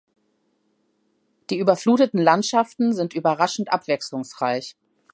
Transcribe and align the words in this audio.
Die 1.51 1.57
überfluteten 1.59 2.19
Landschaften 2.19 2.91
sind 2.91 3.13
überraschend 3.13 3.71
abwechslungsreich. 3.71 4.75